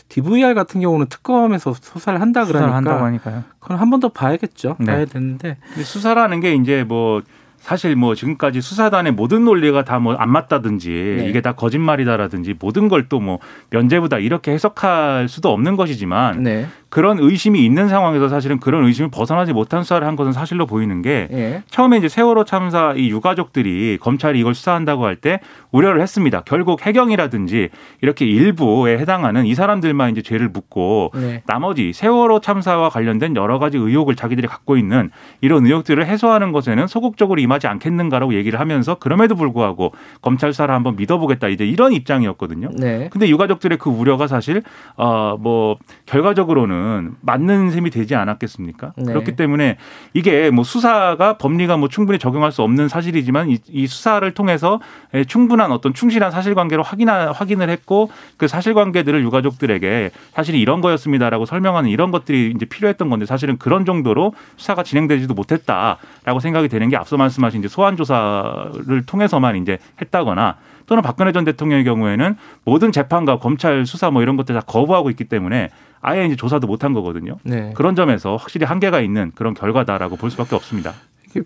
DVR 0.09 0.55
같은 0.55 0.81
경우는 0.81 1.07
특검에서 1.07 1.73
수사를 1.73 2.21
한다 2.21 2.45
수사를 2.45 2.67
그러니까 2.67 2.77
한다고 2.77 3.05
하니까요. 3.07 3.45
그건 3.61 3.79
한 3.79 3.91
번 3.91 4.01
더 4.01 4.09
봐야겠죠. 4.09 4.77
네. 4.81 4.87
봐야 4.87 5.05
되는데 5.05 5.57
근데 5.69 5.83
수사라는 5.85 6.41
게 6.41 6.55
이제 6.55 6.83
뭐 6.85 7.23
사실 7.61 7.95
뭐 7.95 8.15
지금까지 8.15 8.61
수사단의 8.61 9.13
모든 9.13 9.45
논리가 9.45 9.85
다 9.85 9.99
뭐 10.01 10.17
안 10.19 10.31
맞다든지 10.31 10.89
네. 11.19 11.29
이게 11.29 11.41
다 11.41 11.53
거짓말이다라든지 11.53 12.55
모든 12.59 12.89
걸 12.89 13.09
또 13.09 13.21
뭐 13.21 13.39
면제부다 13.71 14.19
이렇게 14.19 14.53
해석할 14.53 15.29
수도 15.29 15.51
없는 15.53 15.77
것이지만 15.77 16.43
네. 16.43 16.67
그런 16.89 17.19
의심이 17.21 17.65
있는 17.65 17.89
상황에서 17.89 18.29
사실은 18.29 18.59
그런 18.59 18.85
의심을 18.85 19.11
벗어나지 19.11 19.53
못한 19.53 19.83
수사를 19.85 20.05
한 20.07 20.17
것은 20.17 20.33
사실로 20.33 20.67
보이는 20.67 21.03
게 21.03 21.29
예. 21.31 21.63
처음에 21.71 21.99
이제 21.99 22.09
세월호 22.09 22.45
참사 22.45 22.95
이 22.97 23.11
유가족들이 23.11 23.99
검찰이 24.01 24.41
이걸 24.41 24.55
수사한다고 24.55 25.05
할 25.05 25.17
때 25.21 25.39
우려를 25.71 26.01
했습니다. 26.01 26.43
결국 26.47 26.85
해경이라든지 26.87 27.69
이렇게 28.01 28.25
일부에 28.27 28.99
해당하는 28.99 29.45
이 29.47 29.55
사람들만 29.55 30.11
이제 30.13 30.23
죄를 30.23 30.49
묻고 30.49 31.13
네. 31.15 31.43
나머지 31.47 31.93
세월호 31.93 32.41
참사와 32.41 32.89
관련된 32.89 33.37
여러 33.37 33.59
가지 33.59 33.77
의혹을 33.77 34.17
자기들이 34.17 34.49
갖고 34.49 34.77
있는 34.77 35.11
이런 35.43 35.67
의혹들을 35.67 36.05
해소하는 36.07 36.51
것에는 36.53 36.87
소극적으로 36.89 37.41
임하지 37.51 37.67
않겠는가라고 37.67 38.35
얘기를 38.35 38.61
하면서 38.61 38.95
그럼에도 38.95 39.35
불구하고 39.35 39.93
검찰 40.23 40.53
수사를 40.53 40.73
한번 40.73 40.95
믿어보겠다 40.97 41.49
이제 41.49 41.67
이런 41.67 41.93
입장이었거든요. 41.93 42.71
네. 42.79 43.09
근데 43.11 43.29
유가족들의 43.29 43.79
그 43.79 43.91
우려가 43.91 44.29
사실 44.29 44.63
어뭐 44.95 45.79
결과적으로는 46.07 47.17
맞는 47.21 47.73
셈이 47.73 47.91
되지 47.91 48.15
않았겠습니까? 48.15 48.93
네. 48.97 49.05
그렇기 49.05 49.37
때문에 49.37 49.77
이게 50.15 50.51
뭐 50.51 50.63
수사가 50.65 51.37
법리가 51.39 51.77
뭐 51.77 51.89
충분히 51.89 52.19
적용할 52.19 52.53
수 52.53 52.63
없는 52.63 52.89
사실이지만 52.89 53.51
이, 53.51 53.59
이 53.69 53.87
수사를 53.87 54.31
통해서 54.33 54.81
에, 55.13 55.25
충분한 55.25 55.73
어떤 55.73 55.93
충실한 55.93 56.31
사실관계로 56.31 56.83
확인하, 56.83 57.33
확인을 57.33 57.69
했고 57.69 58.11
그 58.37 58.47
사실관계들을 58.47 59.23
유가족들에게 59.23 60.11
사실이 60.35 60.61
이런 60.61 60.81
거였습니다라고 60.81 61.47
설명하는 61.47 61.91
이런 61.91 62.11
것들이 62.11 62.53
이제 62.55 62.65
필요했던 62.65 63.11
건데 63.11 63.27
사실은 63.27 63.59
그런 63.59 63.85
정도로 63.85 64.35
수사가 64.57 64.83
진행되지도 64.83 65.35
못했다라고 65.35 66.41
생각이 66.41 66.69
되는 66.69 66.89
게 66.89 66.97
앞서 66.97 67.17
말씀 67.17 67.40
하신 67.45 67.61
이제 67.61 67.69
소환 67.69 67.97
조사를 67.97 69.05
통해서만 69.07 69.57
이제 69.57 69.79
했다거나 70.01 70.57
또는 70.87 71.03
박근혜 71.03 71.33
전 71.33 71.45
대통령의 71.45 71.85
경우에는 71.85 72.37
모든 72.65 72.91
재판과 72.91 73.39
검찰 73.39 73.87
수사 73.87 74.11
뭐 74.11 74.23
이런 74.23 74.37
것들 74.37 74.55
다 74.55 74.61
거부하고 74.61 75.11
있기 75.11 75.25
때문에 75.25 75.71
아예 76.01 76.27
이제 76.27 76.35
조사도 76.35 76.67
못한 76.67 76.95
거거든요. 76.95 77.37
네. 77.45 77.73
그런 77.77 77.95
점에서 77.95 78.37
확실히 78.37 78.67
한계가 78.67 79.01
있는 79.01 79.31
그런 79.35 79.55
결과다라고 79.55 80.17
볼 80.17 80.31
수밖에 80.31 80.57
없습니다. 80.57 80.95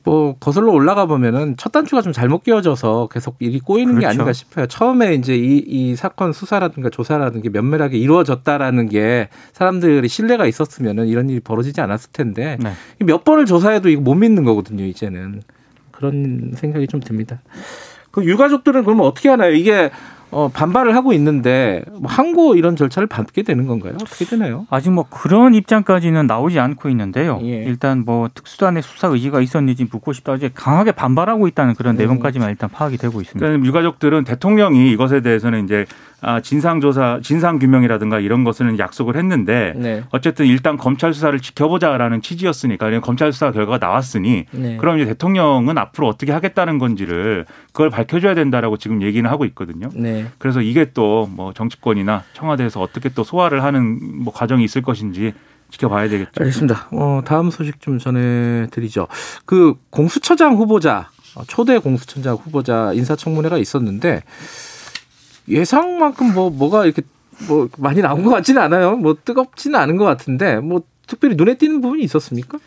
뭐 0.03 0.37
거슬러 0.39 0.73
올라가 0.73 1.05
보면은 1.05 1.57
첫 1.59 1.73
단추가 1.73 2.01
좀 2.01 2.13
잘못 2.13 2.43
끼워져서 2.43 3.09
계속 3.13 3.37
일이 3.41 3.61
꼬이는 3.61 3.95
게 3.95 4.01
그렇죠. 4.01 4.09
아닌가 4.09 4.33
싶어요. 4.33 4.67
처음에 4.67 5.15
이제 5.15 5.37
이, 5.37 5.63
이 5.67 5.97
사건 5.97 6.33
수사라든가 6.33 6.89
조사라는 6.89 7.43
게 7.43 7.51
면밀하게 7.51 7.99
이루어졌다라는 7.99 8.89
게 8.89 9.29
사람들이 9.53 10.09
신뢰가 10.09 10.47
있었으면은 10.47 11.07
이런 11.07 11.29
일이 11.29 11.41
벌어지지 11.41 11.81
않았을 11.81 12.13
텐데 12.13 12.57
네. 12.61 12.73
몇 13.01 13.25
번을 13.25 13.45
조사해도 13.45 13.91
이거 13.91 14.01
못 14.01 14.15
믿는 14.15 14.45
거거든요. 14.45 14.85
이제는 14.85 15.43
그런 15.95 16.53
생각이 16.55 16.87
좀 16.87 17.01
듭니다. 17.01 17.41
그 18.11 18.25
유가족들은 18.25 18.85
그러면 18.85 19.07
어떻게 19.07 19.29
하나요? 19.29 19.53
이게 19.53 19.91
어, 20.31 20.49
반발을 20.53 20.97
하고 20.97 21.13
있는데 21.13 21.85
뭐 21.93 22.11
항고 22.11 22.57
이런 22.57 22.75
절차를 22.75 23.07
밟게 23.07 23.43
되는 23.43 23.69
건가요? 23.69 23.95
어떻게 23.95 24.25
되나요? 24.25 24.67
아직 24.69 24.91
뭐 24.91 25.05
그런 25.09 25.55
입장까지는 25.55 26.27
나오지 26.27 26.59
않고 26.59 26.89
있는데요. 26.89 27.39
예. 27.43 27.63
일단 27.63 28.03
뭐 28.05 28.29
특수단의 28.35 28.83
수사 28.83 29.07
의지가 29.07 29.41
있었는지 29.41 29.87
묻고 29.89 30.13
싶다. 30.13 30.35
이제 30.35 30.51
강하게 30.53 30.91
반발하고 30.91 31.47
있다는 31.47 31.75
그런 31.75 31.95
음. 31.95 31.99
내용까지만 31.99 32.51
일단 32.51 32.69
파악이 32.69 32.97
되고 32.97 33.21
있습니다. 33.21 33.39
그러니까 33.39 33.65
유가족들은 33.65 34.25
대통령이 34.25 34.91
이것에 34.91 35.21
대해서는 35.21 35.65
이제 35.65 35.87
아, 36.14 36.14
진상조사, 36.43 37.21
진상규명이라든가 37.23 38.21
이런 38.21 38.45
것은 38.45 38.79
약속을 38.79 39.17
했는데 39.17 39.75
네. 39.77 40.03
어쨌든 40.11 40.47
일단 40.47 40.77
검찰 40.77 41.13
수사를 41.13 41.39
지켜보자라는 41.39 42.23
취지였으니까 42.23 43.01
검찰 43.01 43.33
수사 43.33 43.51
결과가 43.51 43.85
나왔으니 43.85 44.47
네. 44.53 44.77
그럼 44.79 44.99
이제 44.99 45.07
대통령은 45.07 45.77
앞으로 45.77 46.09
어떻게 46.09 46.33
하겠다는 46.33 46.79
건지를 46.79 47.45
그걸 47.73 47.91
밝혀줘야 47.91 48.35
된다라고 48.35 48.77
지금 48.77 49.03
얘기는 49.03 49.29
하고 49.29 49.45
있거든요. 49.45 49.89
네. 49.95 50.27
그래서 50.39 50.61
이게 50.63 50.91
또 50.93 51.25
뭐 51.35 51.53
정치권이나 51.53 52.23
청와대에서 52.35 52.81
어떻게 52.81 53.09
또 53.09 53.25
소화를 53.25 53.63
하는 53.63 53.99
뭐 54.23 54.33
과정이 54.33 54.65
있을 54.65 54.83
것인지 54.83 55.33
지켜봐야 55.71 56.09
되겠죠. 56.09 56.33
알겠습니다. 56.39 56.89
어, 56.93 57.23
다음 57.25 57.51
소식 57.51 57.81
좀 57.81 57.99
전해드리죠. 57.99 59.09
그 59.45 59.75
공수처장 59.91 60.55
후보자, 60.55 61.11
어, 61.35 61.43
초대 61.49 61.79
공수처장 61.79 62.35
후보자 62.35 62.93
인사청문회가 62.93 63.59
있었는데 63.59 64.23
예상만큼 65.49 66.33
뭐 66.35 66.51
뭐가 66.51 66.85
이렇게 66.85 67.03
뭐 67.49 67.69
많이 67.79 68.01
나온 68.01 68.23
것 68.23 68.31
같지는 68.31 68.63
않아요. 68.63 68.97
뭐 68.97 69.17
뜨겁지는 69.25 69.79
않은 69.79 69.97
것 69.97 70.05
같은데 70.05 70.57
뭐 70.57 70.83
특별히 71.07 71.35
눈에 71.37 71.55
띄는 71.57 71.81
부분이 71.81 72.03
있었습니까? 72.05 72.59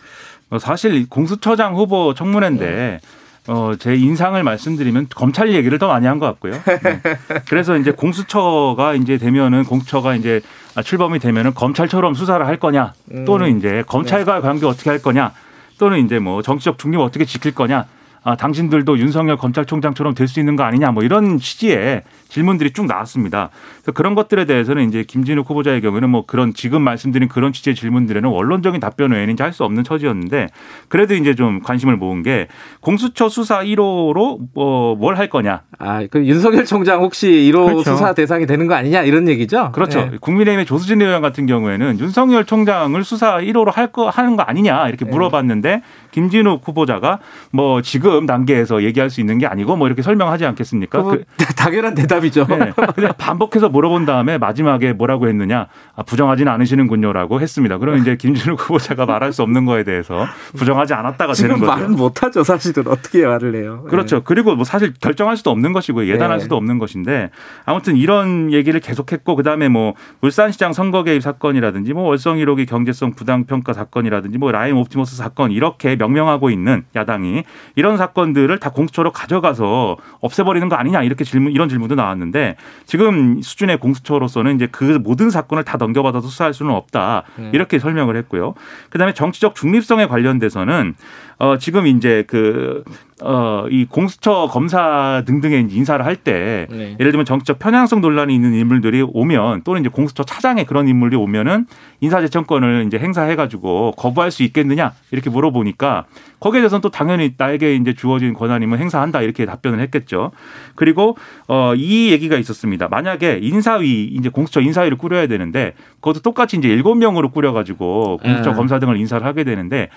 어, 0.50 0.60
사실 0.60 0.94
이 0.94 1.06
공수처장 1.06 1.76
후보 1.76 2.14
청문회인데 2.14 3.00
어, 3.48 3.72
제 3.80 3.96
인상을 3.96 4.42
말씀드리면 4.44 5.08
검찰 5.16 5.54
얘기를 5.54 5.80
더 5.80 5.88
많이 5.88 6.06
한 6.06 6.20
것 6.20 6.26
같고요. 6.26 6.54
네. 6.84 7.02
그래서 7.50 7.78
이제 7.78 7.92
공수처가 7.92 8.96
이제 8.96 9.18
되면은 9.18 9.64
공수처가 9.64 10.16
이제 10.16 10.42
출범이 10.84 11.20
되면은 11.20 11.54
검찰처럼 11.54 12.14
수사를 12.14 12.46
할 12.46 12.58
거냐 12.58 12.94
또는 13.26 13.58
이제 13.58 13.84
검찰과 13.88 14.42
관계 14.42 14.66
어떻게 14.66 14.90
할 14.90 15.02
거냐 15.02 15.32
또는 15.80 16.06
이제 16.06 16.20
뭐 16.20 16.42
정치적 16.42 16.78
중립 16.78 17.00
어떻게 17.00 17.24
지킬 17.26 17.54
거냐 17.56 17.86
아, 18.24 18.36
당신들도 18.36 19.00
윤석열 19.00 19.38
검찰총장처럼 19.38 20.14
될 20.14 20.28
수 20.28 20.40
있는 20.42 20.56
거 20.58 20.64
아니냐 20.64 20.92
뭐 20.92 21.04
이런 21.04 21.38
취지의 21.38 22.04
질문들이 22.28 22.72
쭉 22.72 22.86
나왔습니다. 22.86 23.50
그래서 23.82 23.94
그런 23.94 24.14
것들에 24.16 24.44
대해서는 24.46 24.90
이제 24.90 25.04
김진욱 25.04 25.50
후보자의 25.50 25.82
경우는 25.82 26.10
뭐 26.10 26.26
그런 26.26 26.54
지금 26.54 26.82
말씀드린 26.82 27.30
그런 27.30 27.54
취지의 27.54 27.76
질문들에는 27.76 28.30
원론적인 28.30 28.82
답변 28.82 29.12
외에는 29.12 29.34
이제 29.34 29.44
할 29.44 29.54
수 29.54 29.64
없는 29.64 29.84
처지였는데 29.86 30.48
그래도 30.90 31.16
이제 31.16 31.34
좀 31.34 31.62
관심을 31.62 31.96
모은 31.96 32.22
게 32.24 32.48
공수처 32.82 33.30
수사 33.30 33.60
1호로 33.64 34.40
뭐 34.54 34.98
뭘 35.00 35.18
할 35.18 35.30
거냐. 35.30 35.62
아, 35.80 36.06
그 36.12 36.26
윤석열 36.26 36.66
총장 36.66 37.02
혹시 37.02 37.28
1호 37.52 37.66
그렇죠. 37.68 37.84
수사 37.92 38.14
대상이 38.14 38.46
되는 38.46 38.68
거 38.68 38.76
아니냐 38.76 39.04
이런 39.04 39.28
얘기죠? 39.30 39.72
그렇죠. 39.72 40.02
네. 40.02 40.18
국민의힘의 40.20 40.66
조수진 40.66 41.02
의원 41.02 41.22
같은 41.22 41.46
경우에는 41.46 42.00
윤석열 42.00 42.44
총장을 42.46 43.02
수사 43.06 43.38
1호로 43.38 43.72
할 43.74 43.88
거 43.88 44.10
하는 44.10 44.36
거 44.36 44.44
아니냐 44.44 44.90
이렇게 44.90 45.06
네. 45.06 45.12
물어봤는데 45.12 45.82
김진욱 46.12 46.68
후보자가 46.68 47.20
뭐 47.52 47.82
지금 47.82 48.07
지금 48.08 48.26
단계에서 48.26 48.84
얘기할 48.84 49.10
수 49.10 49.20
있는 49.20 49.38
게 49.38 49.46
아니고 49.48 49.76
뭐 49.76 49.88
이렇게 49.88 50.02
설명하지 50.02 50.46
않겠습니까? 50.46 51.04
그, 51.04 51.24
당연한 51.58 51.94
대답이죠. 51.94 52.46
네. 52.48 52.72
근데 52.96 53.12
반복해서 53.18 53.68
물어본 53.68 54.06
다음에 54.06 54.38
마지막에 54.38 54.94
뭐라고 54.94 55.28
했느냐? 55.28 55.68
아, 55.96 56.04
부정하지는 56.04 56.50
않으시는군요라고 56.54 57.42
했습니다. 57.42 57.78
그럼 57.78 57.98
이제 57.98 58.16
김준우 58.16 58.56
후보자가 58.56 59.06
말할 59.06 59.34
수 59.34 59.44
없는 59.44 59.66
거에 59.66 59.84
대해서 59.84 60.26
부정하지 60.56 60.94
않았다가 60.94 61.34
되는 61.34 61.56
지금 61.56 61.68
거죠. 61.68 61.80
말은 61.80 61.96
못하죠. 61.98 62.44
사실은 62.44 62.88
어떻게 62.88 63.26
말을 63.26 63.56
해요. 63.56 63.84
그렇죠. 63.90 64.22
그리고 64.24 64.56
뭐 64.56 64.64
사실 64.64 64.94
결정할 64.94 65.36
수도 65.36 65.52
없는 65.52 65.74
것이고 65.74 66.08
예단할 66.08 66.38
네. 66.38 66.44
수도 66.44 66.56
없는 66.56 66.80
것인데 66.80 67.30
아무튼 67.66 67.98
이런 67.98 68.54
얘기를 68.54 68.80
계속했고 68.80 69.36
그다음에 69.36 69.68
뭐 69.68 69.96
울산시장 70.22 70.72
선거 70.72 71.04
개입 71.04 71.22
사건이라든지 71.22 71.92
뭐 71.92 72.04
월성 72.04 72.38
1호기 72.38 72.70
경제성 72.70 73.12
부당 73.12 73.44
평가 73.44 73.74
사건이라든지 73.74 74.38
뭐 74.38 74.54
라임 74.54 74.78
옵티머스 74.78 75.18
사건 75.18 75.52
이렇게 75.52 75.98
명명하고 75.98 76.50
있는 76.50 76.86
야당이 76.96 77.44
이런 77.76 77.97
사건들을 77.98 78.60
다 78.60 78.70
공수처로 78.70 79.12
가져가서 79.12 79.98
없애버리는 80.22 80.70
거 80.70 80.76
아니냐 80.76 81.04
이렇게 81.04 81.24
질문 81.24 81.52
이런 81.52 81.70
질문도 81.70 81.96
나왔는데 81.96 82.56
지금 82.86 83.42
수준의 83.42 83.78
공수처로서는 83.80 84.56
이제 84.56 84.68
그 84.72 85.00
모든 85.04 85.30
사건을 85.30 85.64
다 85.64 85.78
넘겨받아서 85.78 86.28
수사할 86.28 86.54
수는 86.54 86.74
없다 86.74 87.24
이렇게 87.52 87.80
설명을 87.80 88.16
했고요. 88.18 88.54
그다음에 88.90 89.14
정치적 89.14 89.56
중립성에 89.56 90.08
관련돼서는 90.08 90.96
어 91.40 91.58
지금 91.58 91.88
이제 91.88 92.24
그 92.28 92.84
어, 93.20 93.66
이 93.72 93.86
공수처 93.86 94.48
검사 94.52 95.24
등등의 95.26 95.70
인사를 95.72 96.06
할때 96.06 96.68
네. 96.70 96.96
예를 97.00 97.12
들면 97.12 97.26
정치적 97.26 97.58
편향성 97.58 98.00
논란이 98.00 98.34
있는 98.34 98.54
인물들이 98.54 99.02
오면 99.02 99.64
또는 99.64 99.82
이제 99.82 99.90
공수처 99.90 100.24
차장에 100.24 100.66
그런 100.66 100.88
인물이 100.88 101.16
오면은 101.16 101.66
인사재청권을 102.02 102.84
이제 102.86 103.00
행사해가지고 103.00 103.94
거부할 103.98 104.30
수 104.30 104.44
있겠느냐 104.44 104.94
이렇게 105.10 105.32
물어보니까 105.32 106.06
거기에 106.40 106.62
대해서는 106.62 106.82
또 106.82 106.92
당연히 106.92 107.34
나에게 107.36 107.76
이제 107.76 107.96
주어진 107.96 108.36
권한이면 108.36 108.78
행사한다 108.78 109.24
이렇게 109.24 109.48
답변을 109.48 109.80
했겠죠. 109.80 110.30
그리고 110.76 111.18
어, 111.48 111.74
이 111.76 112.12
얘기가 112.12 112.38
있었습니다. 112.38 112.88
만약에 112.88 113.40
인사위 113.42 114.04
이제 114.04 114.30
공수처 114.30 114.62
인사위를 114.62 114.96
꾸려야 115.00 115.26
되는데 115.26 115.74
그것도 115.96 116.20
똑같이 116.20 116.58
이제 116.58 116.68
일곱 116.68 116.96
명으로 116.96 117.32
꾸려가지고 117.32 118.20
공수처 118.22 118.52
음. 118.52 118.56
검사 118.56 118.78
등을 118.78 118.98
인사를 118.98 119.26
하게 119.26 119.44
되는데 119.44 119.90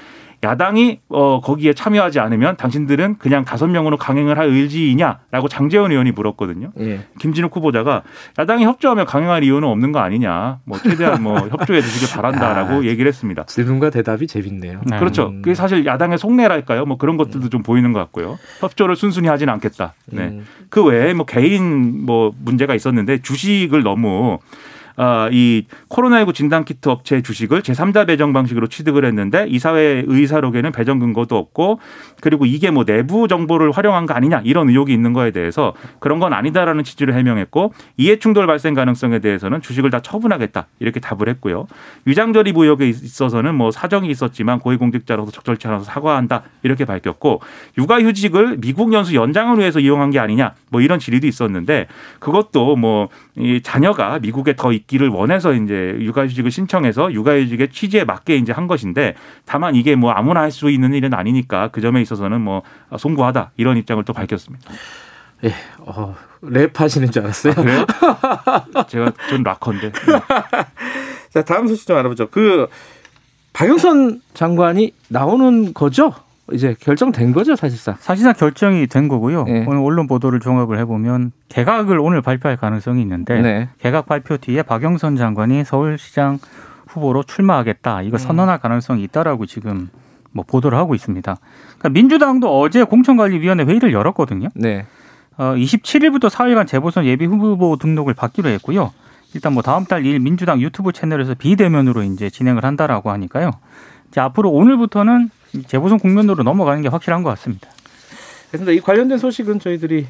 야당이 0.42 1.00
어 1.11 1.40
거기에 1.40 1.75
참여하지 1.75 2.18
않으면 2.18 2.56
당신들은 2.56 3.18
그냥 3.18 3.44
다섯 3.44 3.66
명으로 3.66 3.99
강행을 3.99 4.38
할 4.38 4.49
의지이냐라고 4.49 5.49
장재원 5.49 5.90
의원이 5.90 6.12
물었거든요. 6.12 6.73
예. 6.80 7.00
김진욱 7.18 7.54
후보자가 7.54 8.02
야당이 8.38 8.64
협조하면 8.64 9.04
강행할 9.04 9.44
이유는 9.44 9.68
없는 9.68 9.92
거 9.92 9.99
아니냐. 9.99 10.61
뭐 10.64 10.78
최대한 10.78 11.23
뭐 11.23 11.37
협조해 11.50 11.82
주시길 11.82 12.09
바란다라고 12.16 12.87
얘기를 12.87 13.06
했습니다. 13.09 13.44
질문과 13.44 13.90
대답이 13.90 14.26
재밌네요. 14.26 14.80
네. 14.87 14.99
그렇죠. 14.99 15.28
음. 15.28 15.42
그게 15.42 15.54
사실 15.54 15.85
야당의 15.85 16.16
속내랄까요? 16.16 16.87
뭐 16.87 16.97
그런 16.97 17.18
것들도 17.18 17.50
좀 17.50 17.62
보이는 17.62 17.92
것 17.92 17.99
같고요. 18.00 18.38
협조를 18.61 18.97
순순히 18.97 19.28
하진 19.28 19.50
않겠다. 19.50 19.92
네. 20.06 20.23
음. 20.23 20.47
그 20.70 20.82
외에 20.82 21.12
뭐 21.12 21.26
개인 21.26 22.06
뭐 22.06 22.32
문제가 22.38 22.75
있었는데 22.75 23.20
주식을 23.20 23.82
너무 23.82 24.38
아, 24.40 24.79
이 25.32 25.64
코로나19 25.88 26.35
진단키트 26.35 26.88
업체의 26.88 27.23
주식을 27.23 27.62
제3자 27.62 28.06
배정 28.06 28.32
방식으로 28.32 28.66
취득을 28.66 29.04
했는데 29.04 29.47
이사회 29.49 30.04
의사록에는 30.06 30.73
배정 30.73 30.99
근거도 30.99 31.37
없고 31.37 31.80
그리고 32.20 32.47
이게 32.47 32.70
뭐 32.70 32.85
내부 32.85 33.28
정보를 33.28 33.70
활용한 33.73 34.06
거 34.06 34.14
아니냐 34.14 34.42
이런 34.44 34.68
의혹이 34.68 34.92
있는 34.92 35.12
거에 35.12 35.30
대해서 35.30 35.75
그런 35.99 36.18
건 36.18 36.32
아니다라는 36.32 36.85
취지를 36.85 37.14
해명했고 37.14 37.73
이해 37.97 38.18
충돌 38.18 38.47
발생 38.47 38.75
가능성에 38.75 39.20
대해서는 39.20 39.62
주식을 39.62 39.90
다 39.90 40.00
처분하겠다 40.00 40.66
이렇게 40.80 41.00
답을 41.00 41.28
했고요. 41.28 41.66
위장절입 42.04 42.56
의혹에 42.56 42.88
있어서는 42.88 43.54
뭐 43.54 43.70
사정이 43.70 44.11
있었지만 44.11 44.59
고위공직자로서 44.59 45.30
적절치 45.30 45.66
않아서 45.68 45.85
사과한다 45.85 46.42
이렇게 46.62 46.85
밝혔고 46.85 47.40
육아휴직을 47.78 48.59
미국 48.61 48.92
연수 48.92 49.14
연장을 49.14 49.59
위해서 49.59 49.80
이용한 49.80 50.11
게 50.11 50.18
아니냐 50.18 50.54
뭐 50.70 50.80
이런 50.80 50.99
질의도 50.99 51.26
있었는데 51.26 51.87
그것도 52.18 52.76
뭐 52.76 53.09
이 53.37 53.61
자녀가 53.62 54.18
미국에 54.18 54.54
더 54.54 54.73
있기를 54.80 55.08
원해서 55.08 55.52
이제 55.52 55.96
육아휴직을 56.00 56.50
신청해서 56.50 57.12
육아휴직의 57.12 57.70
취지에 57.70 58.04
맞게 58.04 58.37
이제 58.37 58.52
한 58.52 58.66
것인데 58.66 59.14
다만 59.46 59.75
이게 59.75 59.94
뭐 59.96 60.10
아무나 60.12 60.40
할 60.40 60.50
수 60.50 60.68
있는 60.70 60.94
일은 60.94 61.14
아니니까 61.14 61.68
그 61.68 61.80
점에 61.80 62.00
있어서는 62.02 62.40
뭐 62.40 62.62
송구하다 62.99 63.52
이런 63.56 63.76
입장을 63.76 64.02
또 64.04 64.12
밝혔습니다. 64.12 64.70
예. 65.44 65.54
어, 65.78 66.16
랩 66.42 66.78
하시는 66.78 67.10
줄 67.10 67.22
알았어요. 67.22 67.54
그래요? 67.54 67.87
제가 68.88 69.12
전 69.30 69.42
락커인데. 69.42 69.92
자, 71.32 71.42
다음 71.44 71.68
소식 71.68 71.87
좀 71.87 71.96
알아보죠. 71.96 72.28
그 72.30 72.66
박영선 73.52 74.20
장관이 74.34 74.92
나오는 75.08 75.72
거죠? 75.72 76.12
이제 76.52 76.75
결정된 76.78 77.33
거죠, 77.33 77.57
사실상. 77.57 77.97
사실상 77.99 78.35
결정이 78.35 78.87
된 78.87 79.09
거고요. 79.09 79.45
네. 79.45 79.64
오늘 79.66 79.80
언론 79.83 80.07
보도를 80.07 80.40
종합을 80.40 80.78
해보면 80.78 81.33
개각을 81.49 81.99
오늘 81.99 82.23
발표할 82.23 82.57
가능성이 82.57 83.02
있는데 83.02 83.40
네. 83.40 83.69
개각 83.78 84.07
발표 84.07 84.37
뒤에 84.37 84.62
박영선 84.62 85.16
장관이 85.16 85.64
서울시장 85.64 86.38
후보로 86.87 87.23
출마하겠다 87.23 88.02
이거 88.02 88.19
선언할 88.19 88.58
가능성이 88.58 89.02
있다라고 89.04 89.47
지금 89.47 89.89
뭐 90.32 90.45
보도를 90.47 90.76
하고 90.78 90.95
있습니다. 90.95 91.36
그러니까 91.78 91.89
민주당도 91.89 92.60
어제 92.60 92.84
공천관리위원회 92.84 93.65
회의를 93.65 93.93
열었거든요. 93.93 94.49
네. 94.54 94.86
어, 95.36 95.54
27일부터 95.54 96.28
4일간 96.28 96.67
재보선 96.67 97.06
예비 97.06 97.25
후보 97.26 97.76
등록을 97.76 98.15
받기로 98.15 98.49
했고요. 98.50 98.93
일단 99.34 99.54
뭐 99.54 99.63
다음 99.63 99.84
달 99.84 100.02
2일 100.02 100.21
민주당 100.21 100.60
유튜브 100.60 100.93
채널에서 100.93 101.34
비대면으로 101.34 102.02
이제 102.02 102.30
진행을 102.30 102.65
한다라고 102.65 103.10
하니까요. 103.10 103.52
이제 104.08 104.21
앞으로 104.21 104.50
오늘부터는 104.50 105.26
이 105.26 105.30
재보선 105.67 105.99
국면으로 105.99 106.43
넘어가는 106.43 106.82
게 106.82 106.89
확실한 106.89 107.23
것 107.23 107.30
같습니다. 107.30 107.69
그래서 108.50 108.73
이 108.73 108.80
관련된 108.80 109.19
소식은 109.19 109.60
저희들이 109.60 110.06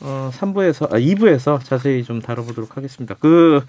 어 0.00 0.30
3부에서 0.32 0.92
아 0.92 0.98
2부에서 0.98 1.62
자세히 1.62 2.04
좀 2.04 2.20
다뤄보도록 2.20 2.76
하겠습니다. 2.76 3.14
그 3.18 3.64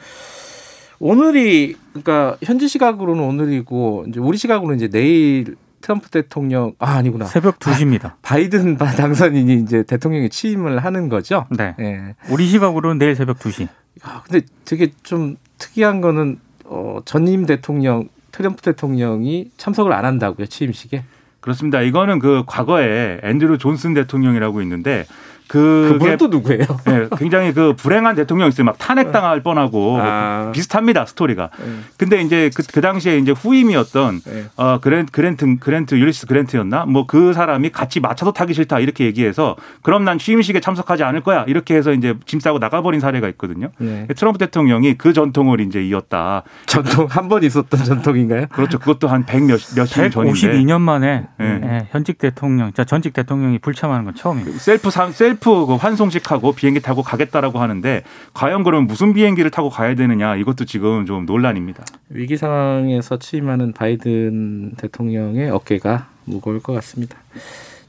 오늘이 1.00 1.76
그러니까 1.92 2.38
현지 2.44 2.68
시각으로는 2.68 3.24
오늘이고 3.24 4.06
이제 4.10 4.20
우리 4.20 4.38
시각으로는 4.38 4.78
이제 4.78 4.88
내일 4.90 5.56
트럼프 5.82 6.10
대통령 6.10 6.74
아 6.80 6.94
아니구나 6.94 7.26
새벽 7.26 7.60
2시입니다. 7.60 8.14
바이든 8.24 8.78
당선인이 8.78 9.54
이제 9.62 9.84
대통령에 9.84 10.30
취임을 10.30 10.80
하는 10.84 11.10
거죠. 11.10 11.46
네. 11.52 11.76
예. 11.80 12.16
우리 12.30 12.48
시각으로는 12.48 12.98
내일 12.98 13.16
새벽 13.16 13.38
2시. 13.38 13.68
아, 14.02 14.22
근데 14.24 14.46
되게 14.66 14.92
좀 15.04 15.38
특이한 15.58 16.02
거는 16.02 16.40
어, 16.66 17.00
전임 17.06 17.46
대통령 17.46 18.10
트럼프 18.36 18.62
대통령이 18.62 19.52
참석을 19.56 19.94
안 19.94 20.04
한다고요 20.04 20.46
취임식에. 20.48 21.04
그렇습니다. 21.40 21.82
이거는 21.82 22.20
그 22.20 22.44
과거에 22.46 23.22
앤드루 23.24 23.58
존슨 23.58 23.94
대통령이라고 23.94 24.62
있는데 24.62 25.06
그게 25.48 25.94
그분은 25.94 26.18
또 26.18 26.28
누구예요? 26.28 26.66
네, 26.86 27.08
굉장히 27.18 27.54
그 27.54 27.74
불행한 27.76 28.16
대통령 28.16 28.48
있어요. 28.50 28.66
막 28.66 28.78
탄핵당할 28.78 29.42
뻔하고 29.42 29.98
아. 30.02 30.42
뭐 30.44 30.52
비슷합니다 30.52 31.06
스토리가. 31.06 31.50
네. 31.58 31.66
근데 31.98 32.22
이제 32.22 32.50
그, 32.54 32.64
그 32.72 32.82
당시에 32.82 33.18
이제 33.18 33.32
후임이었던 33.32 34.22
네. 34.26 34.46
어 34.58 34.80
그랜 34.80 35.06
그랜트 35.12 35.58
그랜트 35.60 35.96
율리스 35.96 36.28
그랜트였나 36.28 36.86
뭐 36.86 37.06
그 37.08 37.34
사람이 37.34 37.70
같이 37.70 38.00
마차도 38.00 38.34
타기 38.34 38.54
싫다 38.54 38.80
이렇게 38.80 39.06
얘기해서 39.06 39.56
그럼 39.84 40.04
난 40.04 40.18
취임식에 40.18 40.60
참석하지 40.60 41.04
않을 41.04 41.22
거야 41.22 41.44
이렇게 41.48 41.76
해서 41.76 41.94
이제 41.94 42.16
짐 42.26 42.40
싸고 42.40 42.60
나가버린 42.60 43.00
사례가 43.00 43.28
있거든요. 43.30 43.70
네. 43.78 44.08
트럼프 44.16 44.38
대통령이 44.40 44.96
그 44.98 45.14
전통을 45.14 45.62
이제 45.62 45.82
이었다. 45.86 46.44
전통 46.66 47.06
한 47.10 47.30
번 47.30 47.44
있었던 47.44 47.84
전통인가요? 47.84 48.48
그렇죠. 48.52 48.78
그것도 48.80 49.08
한백몇 49.08 49.60
몇십 49.76 50.12
전인데 50.12 50.32
52년 50.32 50.80
만에 50.82 51.28
네. 51.40 51.62
예, 51.64 51.88
현직 51.92 52.18
대통령, 52.20 52.72
자 52.74 52.84
전직 52.84 53.14
대통령이 53.14 53.60
불참하는 53.60 54.06
건 54.06 54.14
처음입니다. 54.16 54.58
셀프 54.60 54.90
상 54.92 55.12
셀프 55.12 55.35
그 55.40 55.76
환송식하고 55.76 56.54
비행기 56.54 56.82
타고 56.82 57.02
가겠다라고 57.04 57.60
하는데 57.60 58.04
과연 58.34 58.64
그러면 58.64 58.88
무슨 58.88 59.14
비행기를 59.14 59.52
타고 59.52 59.70
가야 59.70 59.96
되느냐 59.96 60.36
이것도 60.36 60.66
지금 60.66 61.06
좀 61.06 61.26
논란입니다. 61.26 61.84
위기 62.10 62.38
상황에서 62.38 63.18
취임하는 63.18 63.74
바이든 63.74 64.74
대통령의 64.78 65.50
어깨가 65.50 66.08
무거울 66.26 66.60
것 66.62 66.74
같습니다. 66.74 67.18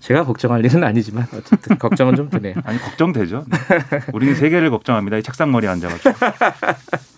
제가 0.01 0.25
걱정할 0.25 0.65
일은 0.65 0.85
아니지만 0.85 1.27
어쨌든 1.35 1.79
걱정은 1.79 2.15
좀 2.15 2.31
드네요. 2.31 2.55
아니 2.65 2.79
걱정되죠. 2.79 3.45
네. 3.49 3.59
우리는 4.13 4.35
세계를 4.37 4.71
걱정합니다. 4.71 5.17
이 5.17 5.23
책상 5.23 5.51
머리에 5.51 5.69
앉아가지고. 5.69 6.15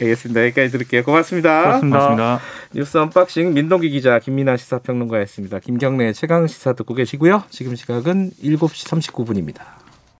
알겠습니다. 0.00 0.44
여기까지 0.46 0.70
들을게요. 0.70 1.04
고맙습니다. 1.04 1.62
고맙습니다. 1.62 1.98
고맙습니다. 1.98 2.40
뉴스 2.74 2.96
unboxing 2.98 3.54
민동기 3.54 3.90
기자 3.90 4.18
김민아 4.18 4.56
시사평론가였습니다. 4.56 5.60
김경래 5.60 6.12
최강 6.12 6.46
시사 6.46 6.72
듣고 6.72 6.94
계시고요. 6.94 7.44
지금 7.50 7.74
시각은 7.74 8.32
7시 8.42 8.88
39분입니다. 8.88 9.83